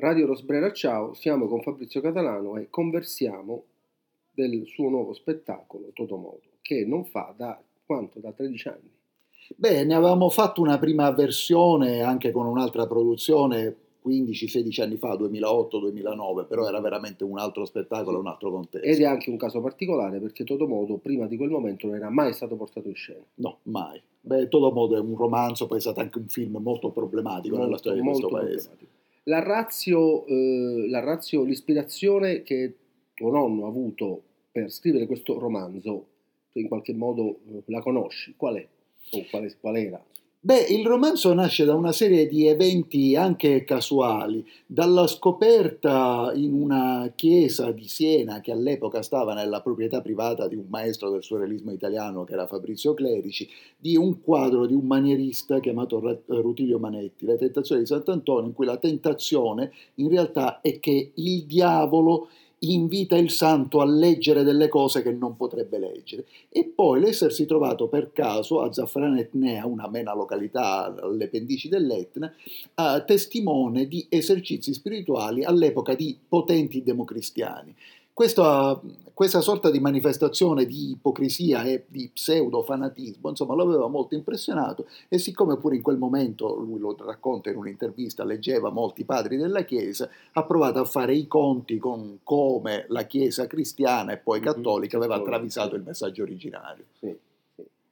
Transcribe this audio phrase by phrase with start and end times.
[0.00, 3.64] Radio Rosbrera Ciao, siamo con Fabrizio Catalano e conversiamo
[4.30, 8.20] del suo nuovo spettacolo Totomodo, che non fa da quanto?
[8.20, 8.90] Da 13 anni.
[9.56, 13.74] Beh, ne avevamo fatto una prima versione anche con un'altra produzione
[14.06, 18.86] 15-16 anni fa, 2008-2009, però era veramente un altro spettacolo, un altro contesto.
[18.86, 22.32] Ed è anche un caso particolare perché Totomodo prima di quel momento non era mai
[22.34, 23.24] stato portato in scena.
[23.34, 24.00] No, mai.
[24.20, 27.78] Beh, Totomodo è un romanzo, poi è stato anche un film molto problematico molto, nella
[27.78, 28.96] storia di questo paese.
[29.28, 32.74] La razio, eh, la razio, l'ispirazione che
[33.12, 36.06] tuo nonno ha avuto per scrivere questo romanzo,
[36.50, 38.66] tu in qualche modo eh, la conosci, qual è?
[39.10, 40.02] O qual, qual era?
[40.40, 47.12] Beh, il romanzo nasce da una serie di eventi anche casuali, dalla scoperta in una
[47.16, 52.22] chiesa di Siena che all'epoca stava nella proprietà privata di un maestro del surrealismo italiano
[52.22, 57.80] che era Fabrizio Clerici, di un quadro di un manierista chiamato Rutilio Manetti, Le tentazioni
[57.80, 62.28] di Sant'Antonio, in cui la tentazione in realtà è che il diavolo
[62.60, 66.26] invita il santo a leggere delle cose che non potrebbe leggere.
[66.48, 72.32] E poi l'essersi trovato per caso a Zaffarana Etnea, una mena località alle pendici dell'Etna,
[73.06, 77.74] testimone di esercizi spirituali all'epoca di potenti democristiani.
[78.18, 78.82] Questa,
[79.14, 85.18] questa sorta di manifestazione di ipocrisia e di pseudo-fanatismo, insomma, lo aveva molto impressionato e
[85.18, 90.10] siccome pure in quel momento, lui lo racconta in un'intervista, leggeva molti padri della Chiesa,
[90.32, 94.52] ha provato a fare i conti con come la Chiesa cristiana e poi mm-hmm.
[94.52, 96.86] cattolica aveva travisato il messaggio originario.
[96.98, 97.16] Sì.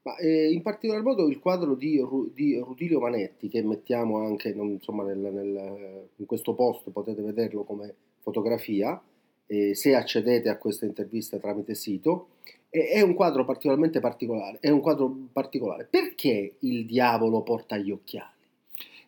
[0.02, 2.04] Ma eh, in particolar modo il quadro di,
[2.34, 7.62] di, Rutilio Manetti, che mettiamo anche non, insomma, nel, nel, in questo post, potete vederlo
[7.62, 9.00] come fotografia,
[9.46, 12.28] eh, se accedete a questa intervista tramite sito,
[12.70, 14.58] eh, è un quadro particolarmente particolare.
[14.60, 15.86] È un quadro particolare.
[15.88, 18.34] Perché il diavolo porta gli occhiali?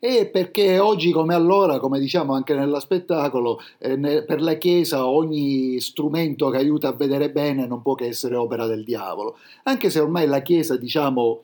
[0.00, 5.08] E perché oggi come allora, come diciamo anche nello spettacolo, eh, ne, per la Chiesa
[5.08, 9.90] ogni strumento che aiuta a vedere bene non può che essere opera del diavolo, anche
[9.90, 11.42] se ormai la Chiesa, diciamo,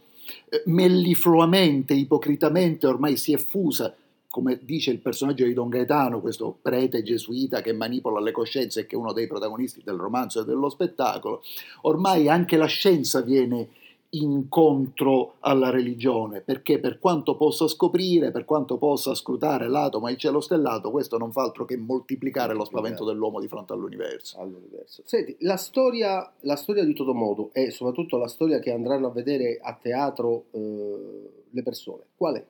[0.50, 3.92] eh, mellifluamente, ipocritamente ormai si è fusa
[4.34, 8.86] come dice il personaggio di Don Gaetano, questo prete gesuita che manipola le coscienze e
[8.86, 11.40] che è uno dei protagonisti del romanzo e dello spettacolo,
[11.82, 13.68] ormai anche la scienza viene
[14.10, 20.18] incontro alla religione, perché per quanto possa scoprire, per quanto possa scrutare l'atomo e il
[20.18, 24.40] cielo stellato, questo non fa altro che moltiplicare lo spavento dell'uomo di fronte all'universo.
[24.40, 25.02] all'universo.
[25.04, 29.60] Senti, la storia, la storia di Totomodo e soprattutto la storia che andranno a vedere
[29.62, 32.44] a teatro eh, le persone, qual è?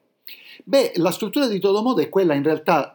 [0.64, 2.94] Beh, la struttura di Todomodo è quella in realtà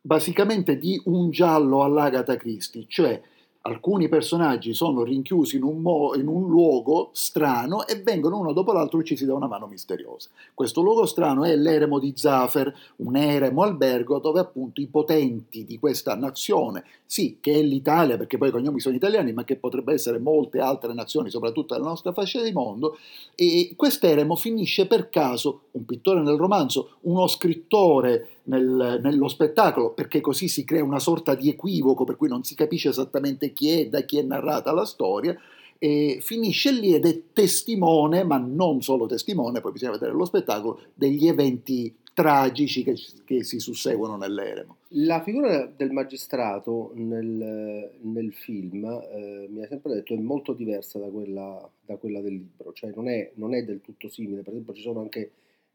[0.00, 3.20] basicamente di un giallo all'Agatha Christie, cioè
[3.62, 8.72] alcuni personaggi sono rinchiusi in un, mo- in un, luogo strano e vengono uno dopo
[8.72, 10.30] l'altro uccisi da una mano misteriosa.
[10.52, 15.78] Questo luogo strano è l'eremo di Zafer, un eremo albergo dove appunto i potenti di
[15.78, 19.92] questa nazione, sì, che è l'Italia, perché poi i cognomi sono italiani, ma che potrebbe
[19.92, 22.98] essere molte altre nazioni, soprattutto della nostra fascia di mondo,
[23.34, 30.20] e quest'eremo finisce per caso, un pittore nel romanzo, uno scrittore nel, nello spettacolo, perché
[30.20, 33.88] così si crea una sorta di equivoco per cui non si capisce esattamente chi è,
[33.88, 35.36] da chi è narrata la storia,
[35.78, 40.80] e finisce lì ed è testimone, ma non solo testimone, poi bisogna vedere lo spettacolo,
[40.94, 42.94] degli eventi tragici che,
[43.24, 44.76] che si susseguono nell'eremo.
[44.94, 50.98] La figura del magistrato nel, nel film, eh, mi ha sempre detto, è molto diversa
[50.98, 54.52] da quella, da quella del libro, cioè non è, non è, del tutto simile, per
[54.52, 55.30] esempio ci sono anche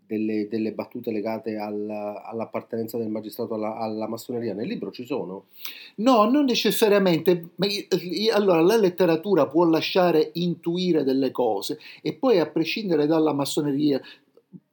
[0.08, 4.54] delle, delle battute legate alla, all'appartenenza del magistrato alla, alla, massoneria?
[4.54, 5.46] Nel libro ci sono?
[5.96, 7.50] No, non necessariamente.
[8.34, 14.02] Allora, la letteratura può lasciare intuire delle cose e poi, a prescindere dalla massoneria,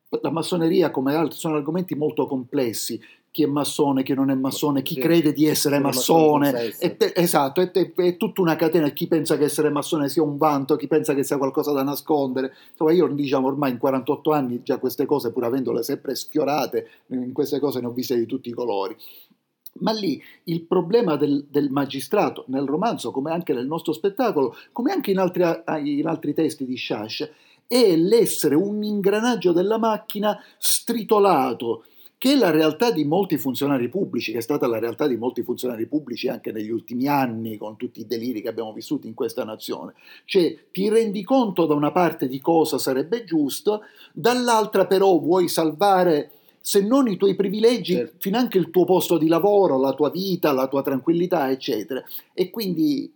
[0.09, 3.01] la massoneria come altri sono argomenti molto complessi
[3.35, 7.61] chi è massone, chi non è massone, chi crede di essere massone, è, è, esatto,
[7.61, 11.15] è, è, tutta una catena, chi pensa che essere massone sia un vanto, chi pensa
[11.15, 15.33] che sia qualcosa da nascondere, insomma io diciamo ormai in 48 anni già queste cose,
[15.33, 18.95] pur avendole sempre sfiorate, in queste cose ne ho viste di tutti i colori.
[19.81, 24.93] Ma lì il problema del, del, magistrato, nel romanzo, come anche nel nostro spettacolo, come
[24.93, 25.43] anche in altri,
[25.83, 27.29] in altri testi di Shash,
[27.67, 31.87] è l'essere un ingranaggio della macchina stritolato,
[32.25, 35.85] che la realtà di molti funzionari pubblici, che è stata la realtà di molti funzionari
[35.85, 39.93] pubblici anche negli ultimi anni, con tutti i deliri che abbiamo vissuto in questa nazione.
[40.25, 43.83] Cioè ti rendi conto da una parte di cosa sarebbe giusto,
[44.15, 46.31] dall'altra però vuoi salvare
[46.63, 48.15] se non i tuoi privilegi, certo.
[48.21, 52.03] fin anche il tuo posto di lavoro, la tua vita, la tua tranquillità, eccetera.
[52.33, 53.13] E quindi,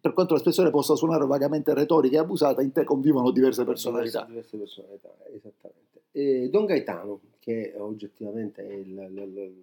[0.00, 4.24] per quanto l'espressione possa suonare vagamente retorica e abusata, in te convivono diverse personalità.
[4.24, 6.02] Diverse, diverse personalità, esattamente.
[6.12, 9.54] E Don Gaetano, che oggettivamente è il, il,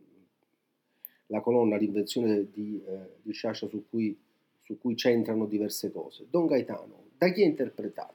[1.28, 4.18] la colonna L'invenzione di, eh, di Sciascia su cui,
[4.62, 6.26] su cui centrano diverse cose.
[6.30, 8.14] Don Gaetano, da chi è interpretato?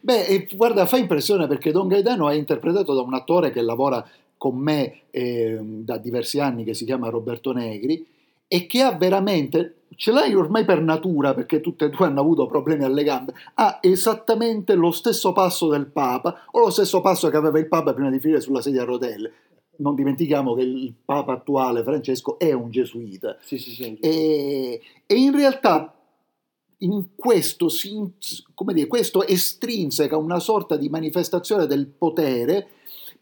[0.00, 4.04] Beh, guarda, fa impressione perché Don Gaetano è interpretato da un attore che lavora
[4.36, 8.04] con me eh, da diversi anni, che si chiama Roberto Negri,
[8.48, 12.46] e che ha veramente, ce l'hai ormai per natura perché tutte e due hanno avuto
[12.46, 17.36] problemi alle gambe, ha esattamente lo stesso passo del Papa o lo stesso passo che
[17.36, 19.32] aveva il Papa prima di finire sulla sedia a rotelle.
[19.78, 23.36] Non dimentichiamo che il Papa attuale, Francesco, è un gesuita.
[23.42, 25.94] Sì, sì, sì, e, e in realtà
[26.78, 27.68] in questo,
[28.54, 32.68] come dire, questo estrinseca una sorta di manifestazione del potere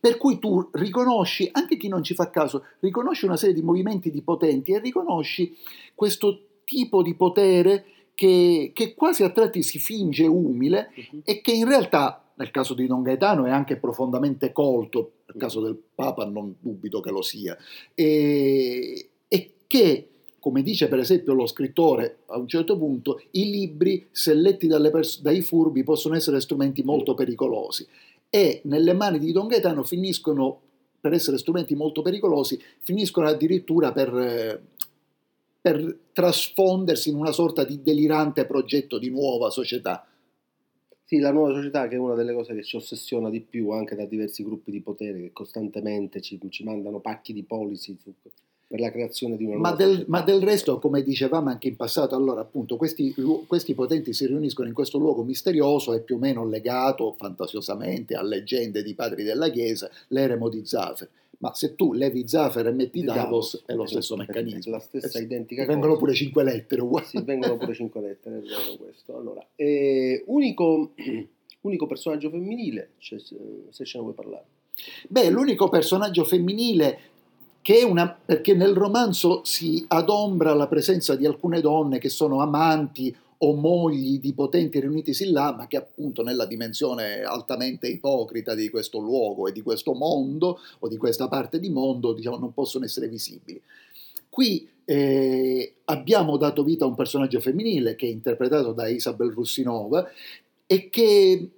[0.04, 4.10] per cui tu riconosci, anche chi non ci fa caso, riconosci una serie di movimenti
[4.10, 5.56] di potenti e riconosci
[5.94, 7.84] questo tipo di potere
[8.14, 11.20] che, che quasi a tratti si finge umile uh-huh.
[11.24, 15.60] e che in realtà, nel caso di Don Gaetano, è anche profondamente colto, nel caso
[15.60, 17.56] del Papa non dubito che lo sia,
[17.94, 20.08] e, e che
[20.44, 25.22] come dice per esempio lo scrittore a un certo punto, i libri, se letti pers-
[25.22, 27.86] dai furbi, possono essere strumenti molto pericolosi.
[28.28, 30.60] E nelle mani di Don Gaetano finiscono,
[31.00, 34.60] per essere strumenti molto pericolosi, finiscono addirittura per,
[35.64, 40.06] per trasfondersi in una sorta di delirante progetto di nuova società.
[41.04, 43.94] Sì, la nuova società che è una delle cose che ci ossessiona di più anche
[43.94, 48.12] da diversi gruppi di potere che costantemente ci, ci mandano pacchi di policy su,
[48.66, 52.14] per la creazione di una ma del, ma del, resto, come dicevamo anche in passato,
[52.14, 53.14] allora appunto questi,
[53.46, 58.22] questi, potenti si riuniscono in questo luogo misterioso e più o meno legato fantasiosamente a
[58.22, 61.08] leggende di padri della Chiesa, l'eremo di Zafer.
[61.38, 64.72] Ma se tu levi Zafer e metti Davos, Davos è lo stesso meccanismo.
[64.72, 65.98] La stessa identica vengono cosa.
[65.98, 67.06] pure cinque lettere uguali.
[67.06, 69.16] Sì, vengono pure cinque lettere, è vero questo.
[69.16, 70.92] Allora, eh, unico,
[71.62, 74.44] unico personaggio femminile, cioè, se ce ne vuoi parlare.
[75.08, 76.98] Beh, l'unico personaggio femminile
[77.64, 82.42] che è una, perché nel romanzo si adombra la presenza di alcune donne che sono
[82.42, 88.70] amanti o mogli di potenti riunitisi là, ma che appunto nella dimensione altamente ipocrita di
[88.70, 92.84] questo luogo e di questo mondo o di questa parte di mondo, diciamo, non possono
[92.84, 93.60] essere visibili.
[94.30, 100.08] Qui eh, abbiamo dato vita a un personaggio femminile che è interpretato da Isabel Russinova
[100.66, 101.48] e che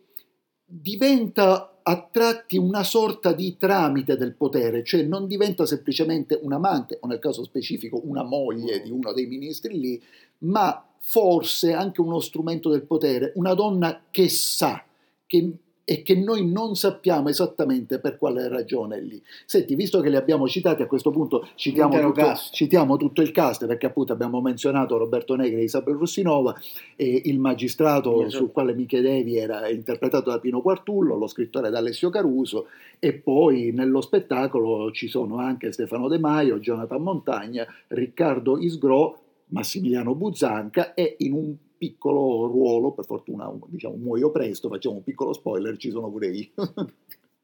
[0.64, 6.98] diventa a tratti una sorta di tramite del potere, cioè non diventa semplicemente un amante
[7.00, 10.02] o nel caso specifico una moglie di uno dei ministri lì,
[10.38, 14.84] ma forse anche uno strumento del potere, una donna che sa,
[15.24, 15.52] che
[15.88, 19.22] e che noi non sappiamo esattamente per quale ragione è lì.
[19.44, 23.66] Senti, visto che li abbiamo citati, a questo punto citiamo tutto, citiamo tutto, il cast,
[23.66, 26.56] perché appunto abbiamo menzionato Roberto Negri e Isabel Russinova,
[26.96, 28.30] e il magistrato esatto.
[28.30, 32.66] sul quale mi chiedevi era interpretato da Pino Quartullo, lo scrittore da Alessio Caruso,
[32.98, 40.14] e poi nello spettacolo ci sono anche Stefano De Maio, Jonathan Montagna, Riccardo Isgro, Massimiliano
[40.14, 45.76] Buzzanca e in un piccolo ruolo, per fortuna diciamo muoio presto, facciamo un piccolo spoiler,
[45.76, 46.48] ci sono pure io.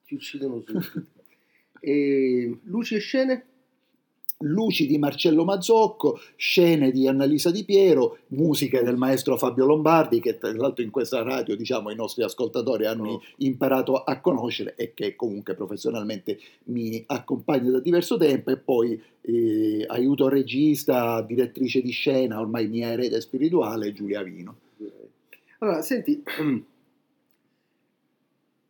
[0.04, 1.06] Ci uccidono subito.
[1.84, 3.46] E luci e scene?
[4.42, 10.38] Luci di Marcello Mazzocco, scene di Annalisa Di Piero, musiche del maestro Fabio Lombardi, che
[10.38, 13.22] tra l'altro in questa radio diciamo, i nostri ascoltatori hanno no.
[13.38, 19.84] imparato a conoscere e che comunque professionalmente mi accompagna da diverso tempo, e poi eh,
[19.86, 24.56] aiuto regista, direttrice di scena, ormai mia erede spirituale, Giulia Vino.
[25.58, 26.22] Allora, senti,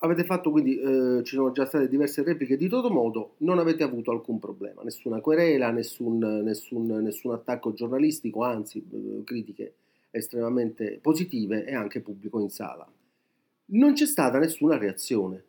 [0.03, 3.83] avete fatto quindi, eh, ci sono già state diverse repliche di todo modo, non avete
[3.83, 9.75] avuto alcun problema, nessuna querela, nessun, nessun, nessun attacco giornalistico, anzi eh, critiche
[10.11, 12.87] estremamente positive e anche pubblico in sala.
[13.67, 15.45] Non c'è stata nessuna reazione.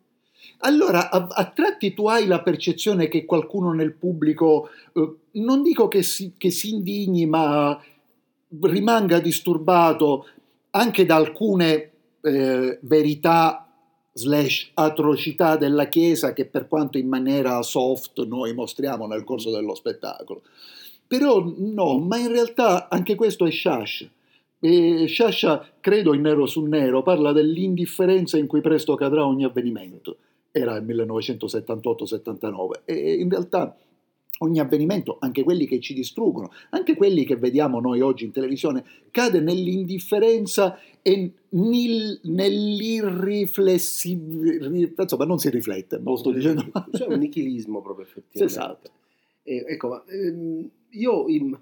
[0.60, 5.88] Allora, a, a tratti tu hai la percezione che qualcuno nel pubblico, eh, non dico
[5.88, 7.82] che si, che si indigni, ma
[8.62, 10.28] rimanga disturbato
[10.72, 11.92] anche da alcune
[12.22, 13.63] eh, verità
[14.14, 19.76] slash atrocità della Chiesa che per quanto in maniera soft noi mostriamo nel corso dello
[19.76, 20.44] spettacolo.
[21.08, 24.10] Però no, ma in realtà anche questo è Shash.
[25.08, 30.18] Shasha, credo in nero su nero, parla dell'indifferenza in cui presto cadrà ogni avvenimento.
[30.52, 33.76] Era il 1978-79 e in realtà
[34.44, 38.84] ogni avvenimento, anche quelli che ci distruggono, anche quelli che vediamo noi oggi in televisione,
[39.12, 46.72] cade nell'indifferenza e nel, nell'irriflessibile, insomma non si riflette, non lo sto dicendo.
[46.92, 48.44] C'è un nichilismo proprio effettivamente.
[48.44, 48.92] Esatto.
[49.44, 51.60] Eh, ecco, ma, ehm, io im,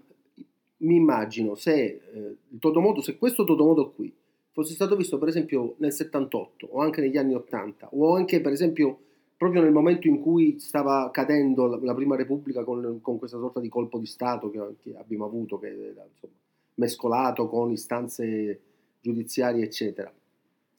[0.78, 4.14] mi immagino se, eh, il Todomodo, se questo Todomodo qui
[4.52, 8.52] fosse stato visto per esempio nel 78 o anche negli anni 80 o anche per
[8.52, 9.00] esempio
[9.42, 13.60] proprio nel momento in cui stava cadendo la, la Prima Repubblica con, con, questa sorta
[13.60, 16.34] di colpo di Stato che, che abbiamo avuto, che era insomma,
[16.76, 18.60] mescolato con istanze
[19.02, 20.14] giudiziarie, eccetera.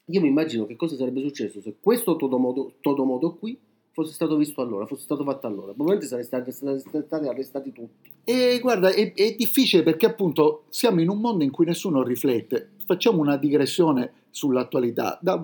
[0.05, 3.59] Io mi immagino che cosa sarebbe successo se questo todomodo, todomodo qui
[3.91, 5.73] fosse stato visto allora, fosse stato fatto allora.
[5.73, 8.11] Probabilmente sareste stati, stati arrestati tutti.
[8.23, 12.75] E guarda, è, è, difficile perché appunto siamo in un mondo in cui nessuno riflette.
[12.87, 15.19] Facciamo una digressione sull'attualità.
[15.23, 15.41] Da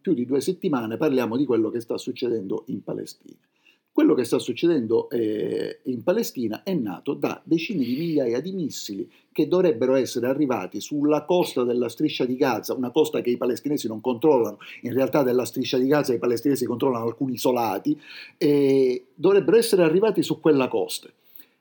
[0.00, 3.38] più di due settimane parliamo di quello che sta succedendo in Palestina.
[3.90, 9.10] Quello che sta succedendo eh, in Palestina è nato da decine di migliaia di missili
[9.30, 13.88] che dovrebbero essere arrivati sulla costa della striscia di Gaza, una costa che i palestinesi
[13.88, 17.98] non controllano, in realtà della striscia di Gaza i palestinesi controllano alcuni isolati,
[18.38, 21.10] e dovrebbero essere arrivati su quella costa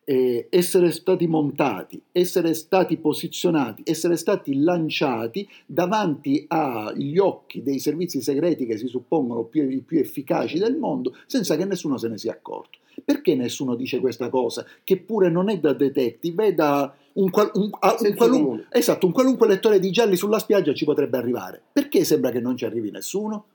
[0.04, 8.22] eh, essere stati montati, essere stati posizionati, essere stati lanciati davanti agli occhi dei servizi
[8.22, 12.18] segreti che si suppongono più, i più efficaci del mondo, senza che nessuno se ne
[12.18, 12.80] sia accorto.
[13.04, 14.66] Perché nessuno dice questa cosa?
[14.84, 19.12] Che pure non è da detective, è da un, qual, un, un, qualunque, esatto, un
[19.12, 21.62] qualunque lettore di gialli sulla spiaggia ci potrebbe arrivare.
[21.72, 23.46] Perché sembra che non ci arrivi nessuno?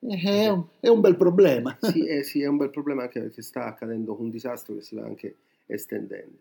[0.00, 1.76] È un, è un, bel problema.
[1.80, 4.94] Sì, eh, sì, è un bel problema anche perché sta accadendo un disastro che si
[4.94, 6.38] va anche estendendo.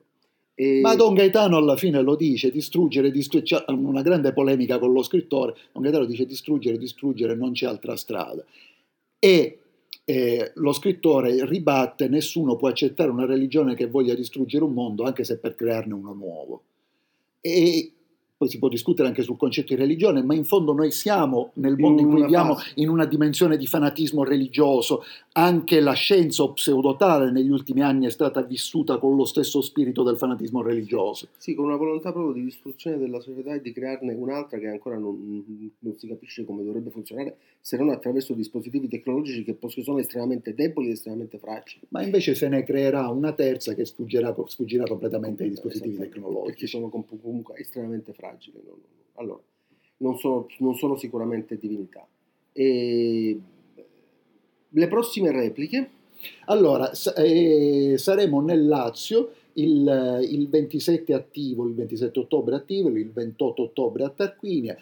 [0.55, 0.79] E...
[0.81, 5.03] Ma Don Gaetano alla fine lo dice, distruggere, distruggere, c'è una grande polemica con lo
[5.03, 8.43] scrittore, Don Gaetano dice distruggere, distruggere, non c'è altra strada.
[9.19, 9.59] E
[10.05, 15.23] eh, lo scrittore ribatte, nessuno può accettare una religione che voglia distruggere un mondo, anche
[15.23, 16.63] se per crearne uno nuovo.
[17.41, 17.91] E
[18.39, 21.75] poi si può discutere anche sul concetto di religione, ma in fondo noi siamo nel
[21.77, 22.71] mondo in, in cui viviamo fase.
[22.75, 25.03] in una dimensione di fanatismo religioso,
[25.33, 30.15] anche la scienza pseudotale negli ultimi anni è stata vissuta con lo stesso spirito del
[30.15, 31.27] fanatismo religioso.
[31.35, 34.97] Sì, con una volontà proprio di distruzione della società e di crearne un'altra che ancora
[34.97, 35.43] non,
[35.79, 40.87] non si capisce come dovrebbe funzionare, se non attraverso dispositivi tecnologici che sono estremamente deboli
[40.87, 41.81] e estremamente fragili.
[41.89, 46.51] Ma invece se ne creerà una terza che sfuggirà, sfuggirà completamente ai dispositivi tecnologici.
[46.51, 48.61] Perché sono comunque estremamente fragili fragili.
[48.65, 48.79] Non,
[49.15, 49.41] allora,
[49.97, 52.05] non sono, non sono, sicuramente divinità.
[52.51, 53.39] E
[54.69, 55.89] le prossime repliche?
[56.45, 63.63] Allora, eh, saremo nel Lazio il, il, 27 attivo, il 27 ottobre attivo, il 28
[63.63, 64.77] ottobre a Tarquinia,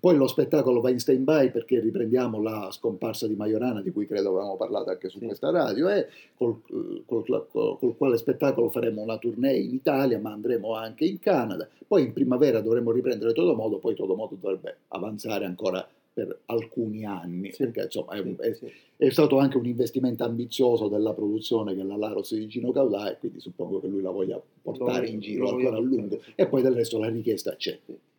[0.00, 4.06] poi lo spettacolo va in stand by perché riprendiamo la scomparsa di Majorana, di cui
[4.06, 6.60] credo avevamo parlato anche su questa radio, e col,
[7.06, 11.66] col, col, col, quale spettacolo faremo una tournée in Italia, ma andremo anche in Canada.
[11.86, 17.64] Poi in primavera dovremo riprendere Todomodo, poi Todomodo dovrebbe avanzare ancora per alcuni anni, sì.
[17.64, 18.58] perché insomma è, è,
[18.96, 23.18] è, stato anche un investimento ambizioso della produzione che la Laros di Gino Caudà e
[23.18, 26.62] quindi suppongo che lui la voglia portare lo, in giro ancora a lungo e poi
[26.62, 27.78] del resto la richiesta c'è.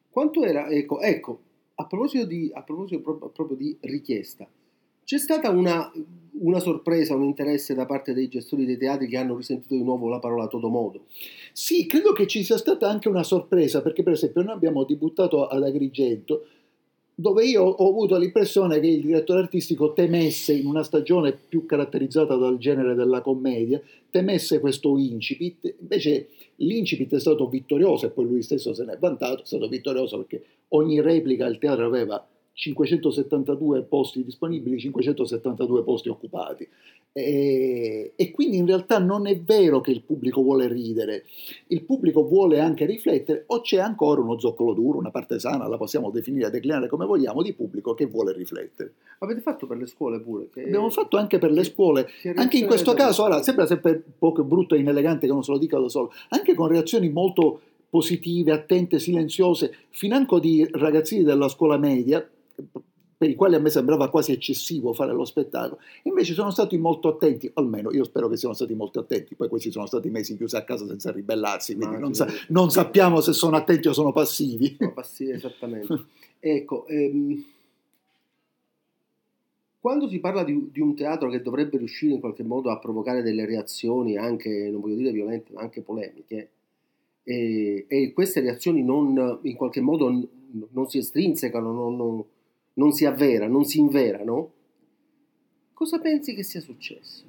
[0.10, 1.40] Quanto era, ecco, ecco
[1.80, 4.48] a proposito, di, a proposito proprio, proprio di richiesta,
[5.06, 5.92] c'è stata una,
[6.42, 10.10] una, sorpresa, un interesse da parte dei gestori dei teatri che hanno risentito di nuovo
[10.10, 11.06] la parola Todomodo?
[11.54, 15.48] Sì, credo che ci sia stata anche una sorpresa, perché per esempio noi abbiamo debuttato
[15.48, 16.46] ad Agrigento,
[17.20, 22.36] dove io ho avuto l'impressione che il direttore artistico temesse, in una stagione più caratterizzata
[22.36, 28.42] dal genere della commedia, temesse questo incipit, invece l'incipit è stato vittorioso e poi lui
[28.42, 32.26] stesso se ne è vantato, è stato vittorioso perché ogni replica il teatro aveva
[32.60, 36.68] 572 posti disponibili, 572 posti occupati.
[37.14, 41.24] E, e, quindi in realtà non è vero che il pubblico vuole ridere,
[41.68, 45.78] il pubblico vuole anche riflettere o c'è ancora uno zoccolo duro, una parte sana, la
[45.78, 48.94] possiamo definire, declinare come vogliamo, di pubblico che vuole riflettere.
[49.20, 50.50] Avete fatto per le scuole pure?
[50.52, 50.64] Che...
[50.64, 54.76] Abbiamo fatto anche per le scuole, anche in questo caso, ora sembra sempre poco brutto
[54.76, 59.00] e inelegante che non se lo dica da solo, anche con reazioni molto positive, attente,
[59.00, 62.28] silenziose, financo di ragazzini della scuola media,
[63.20, 67.10] per i quali a me sembrava quasi eccessivo fare lo spettacolo, invece sono stati molto
[67.10, 70.56] attenti, almeno io spero che siano stati molto attenti, poi questi sono stati mesi chiusi
[70.56, 74.74] a casa senza ribellarsi, quindi non, sa- non, sappiamo se sono attenti o sono passivi.
[74.78, 76.06] Sono passivi, esattamente.
[76.40, 77.44] ecco, ehm,
[79.82, 83.22] quando si parla di, di, un teatro che dovrebbe riuscire in qualche modo a provocare
[83.22, 86.52] delle reazioni, anche, non voglio dire violente, ma anche polemiche,
[87.24, 90.10] e, e queste reazioni non, in qualche modo
[90.72, 92.24] non si estrinsecano, non, non
[92.80, 94.52] non si avvera, non si inverano,
[95.74, 97.26] cosa pensi che sia successo?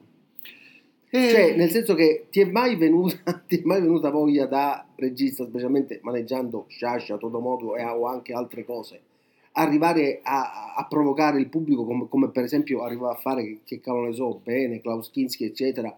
[1.10, 1.28] Eh.
[1.28, 5.44] Cioè, nel senso che ti è mai venuta, ti è mai venuta voglia da regista,
[5.44, 9.00] specialmente maneggiando Sciascia, Todomodo e, o anche altre cose,
[9.52, 13.80] arrivare a, a provocare il pubblico come, come, per esempio arrivava a fare, che, che
[13.80, 15.94] cavolo ne so, bene, Klaus Kinski, eccetera,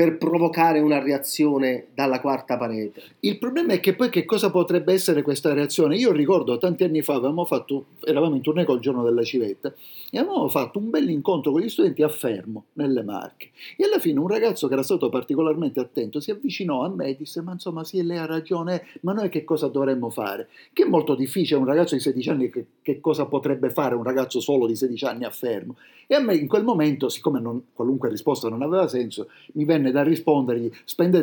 [0.00, 3.02] per provocare una reazione dalla quarta parete.
[3.20, 5.96] Il problema è che poi che cosa potrebbe essere questa reazione?
[5.96, 9.70] Io ricordo tanti anni fa avevamo fatto, eravamo in tournée col giorno della civetta
[10.10, 13.50] e avevamo fatto un bel incontro con gli studenti a Fermo, nelle Marche.
[13.76, 17.16] E alla fine un ragazzo che era stato particolarmente attento si avvicinò a me e
[17.16, 20.48] disse ma insomma sì, lei ha ragione, ma noi che cosa dovremmo fare?
[20.72, 24.02] Che è molto difficile, un ragazzo di 16 anni che, che cosa potrebbe fare un
[24.02, 25.76] ragazzo solo di 16 anni a Fermo?
[26.12, 29.89] E a me in quel momento, siccome non, qualunque risposta non aveva senso, mi venne
[29.90, 30.70] da rispondergli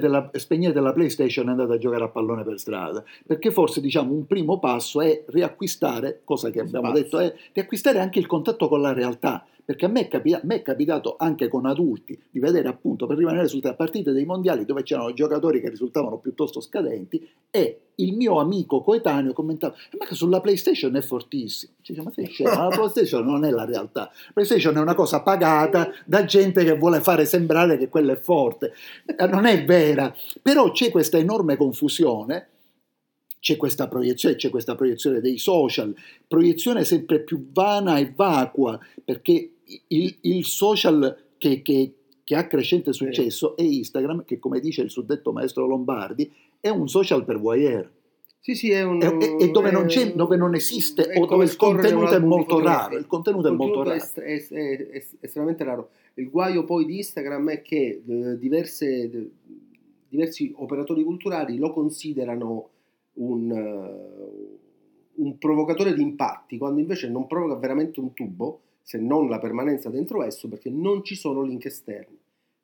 [0.08, 3.04] la, spegnete la PlayStation e andate a giocare a pallone per strada.
[3.26, 7.04] Perché forse diciamo un primo passo è riacquistare, cosa che abbiamo Spazio.
[7.04, 10.48] detto, è riacquistare anche il contatto con la realtà perché a me, è capitato, a
[10.48, 14.64] me, è capitato anche con adulti di vedere appunto per rimanere sulle partite dei mondiali
[14.64, 20.16] dove c'erano giocatori che risultavano piuttosto scadenti e il mio amico coetaneo commentava ma che
[20.16, 21.74] sulla PlayStation è fortissimo.
[21.86, 24.10] Dice, ma sei scemo, la PlayStation non è la realtà.
[24.28, 28.18] La PlayStation è una cosa pagata da gente che vuole fare sembrare che quella è
[28.18, 28.72] forte.
[29.06, 30.16] Eh, non è vera.
[30.42, 32.52] Però c'è questa enorme confusione
[33.40, 35.96] c'è questa proiezione, c'è questa proiezione dei social,
[36.28, 39.57] proiezione sempre più vana e vacua, perché
[39.88, 41.94] il, il social che, che,
[42.24, 46.88] che, ha crescente successo è Instagram, che come dice il suddetto maestro Lombardi, è un
[46.88, 47.92] social per voyeur.
[48.40, 49.02] Sì, sì, è un...
[49.02, 52.98] E, dove, non dove, non esiste o dove il contenuto è molto raro.
[52.98, 54.00] Il contenuto, il contenuto è molto raro.
[54.00, 55.90] È, è, è, estremamente raro.
[56.14, 59.32] Il guaio poi di Instagram è che eh, diverse,
[60.08, 62.70] diversi operatori culturali lo considerano
[63.16, 69.27] un, uh, un provocatore di impatti, quando invece non provoca veramente un tubo, se non
[69.27, 72.17] la permanenza dentro esso, perché non ci sono link esterni.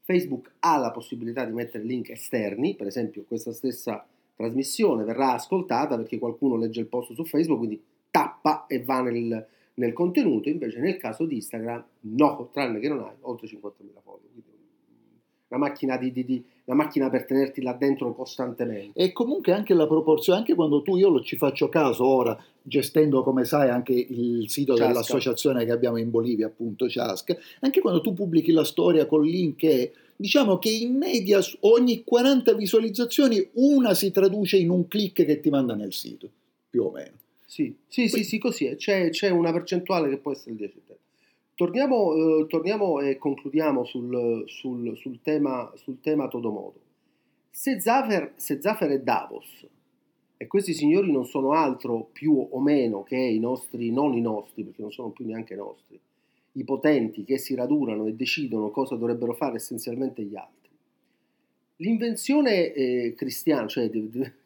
[0.04, 5.98] Facebook ha la possibilità di mettere link esterni, per esempio questa stessa trasmissione verrà ascoltata
[5.98, 10.80] perché qualcuno legge il post su Facebook, quindi tappa e va nel, nel contenuto, invece
[10.80, 13.60] nel caso di Instagram no, tranne che non hai oltre 50.000
[14.02, 14.30] follower.
[15.50, 18.98] Una macchina, di, di, di, una macchina per tenerti là dentro costantemente.
[18.98, 23.24] E comunque anche la proporzione, anche quando tu, io lo ci faccio caso ora, gestendo
[23.24, 24.88] come sai anche il sito Ciasca.
[24.88, 29.58] dell'associazione che abbiamo in Bolivia, appunto Ciasca, anche quando tu pubblichi la storia con link
[29.58, 35.40] che diciamo che in media ogni 40 visualizzazioni una si traduce in un click che
[35.42, 36.30] ti manda nel sito,
[36.70, 37.18] più o meno.
[37.46, 38.76] Sì, sì, Poi, sì, sì, così è.
[38.76, 40.82] C'è, c'è, una percentuale che può essere il 10.
[41.56, 46.82] Torniamo, eh, torniamo e concludiamo sul, sul, sul, tema, sul tema Todomodo.
[47.50, 49.68] Se Zafer, se Zafer è Davos,
[50.38, 54.64] e questi signori non sono altro più o meno che i nostri, non i nostri,
[54.64, 56.00] perché non sono più neanche nostri,
[56.54, 60.70] i potenti che si radunano e decidono cosa dovrebbero fare essenzialmente gli altri.
[61.78, 63.90] L'invenzione eh, cristiana, cioè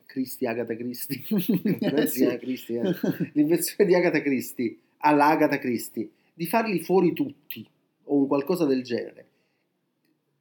[0.06, 2.96] Cristi, Agata Cristi, eh,
[3.34, 7.67] l'invenzione di Agata Cristi alla Agata Cristi di farli fuori tutti
[8.04, 9.26] o un qualcosa del genere.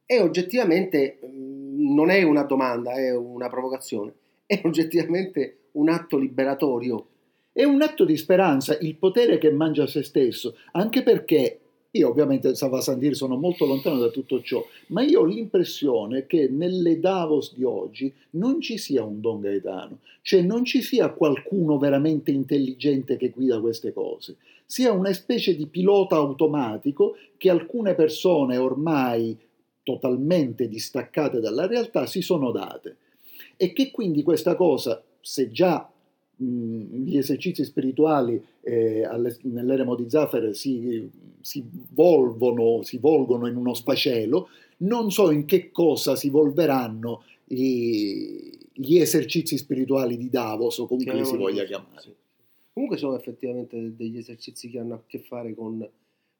[0.05, 4.13] E oggettivamente mm, non è una domanda, è una provocazione,
[4.45, 7.07] è oggettivamente un atto liberatorio.
[7.51, 11.59] È un atto di speranza, il potere che mangia se stesso, anche perché
[11.91, 16.47] io ovviamente Sava Sandir sono molto lontano da tutto ciò, ma io ho l'impressione che
[16.49, 21.77] nelle Davos di oggi non ci sia un Don Gaetano, cioè non ci sia qualcuno
[21.77, 24.37] veramente intelligente che guida queste cose.
[24.65, 29.37] Sia una specie di pilota automatico che alcune persone ormai
[29.81, 32.97] totalmente distaccate dalla realtà si sono date.
[33.55, 35.89] E che quindi questa cosa, se già
[36.37, 39.07] gli esercizi spirituali eh,
[39.43, 41.09] nell'eremo di Zaffer si,
[41.41, 48.51] si, volvono, si volgono in uno sfacelo, non so in che cosa si volveranno gli,
[48.73, 52.01] gli esercizi spirituali di Davos o comunque li si voglia chiamare.
[52.01, 52.13] Sì.
[52.71, 55.87] Comunque sono effettivamente degli esercizi che hanno a che fare con,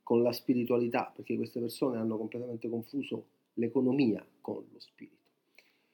[0.04, 5.16] con la spiritualità, perché queste persone hanno completamente confuso l'economia con lo spirito.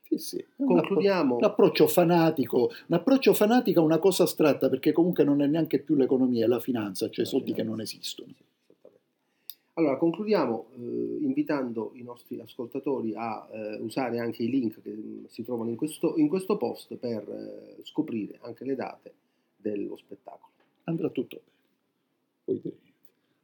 [0.04, 0.46] Sì, sì.
[0.58, 1.38] Concludiamo.
[1.38, 5.80] Un approccio fanatico, un approccio fanatico è una cosa astratta perché comunque non è neanche
[5.80, 7.64] più l'economia, è la finanza, cioè la soldi finanza.
[7.64, 8.34] che non esistono.
[9.74, 15.28] allora, concludiamo eh, invitando i nostri ascoltatori a eh, usare anche i link che mh,
[15.28, 19.14] si trovano in questo, in questo post per eh, scoprire anche le date
[19.56, 20.52] dello spettacolo.
[20.84, 21.52] Andrà tutto bene.
[22.44, 22.78] Puoi dire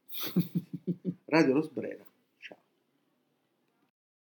[1.26, 2.09] Radio Rosbrera